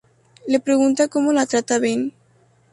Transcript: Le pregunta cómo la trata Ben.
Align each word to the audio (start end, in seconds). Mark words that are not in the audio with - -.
Le 0.47 0.57
pregunta 0.59 1.07
cómo 1.09 1.31
la 1.31 1.45
trata 1.45 1.77
Ben. 1.77 2.11